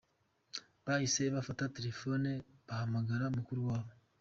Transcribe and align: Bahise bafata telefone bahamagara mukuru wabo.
Bahise 0.85 1.21
bafata 1.35 1.63
telefone 1.77 2.29
bahamagara 2.67 3.23
mukuru 3.35 3.59
wabo. 3.69 3.91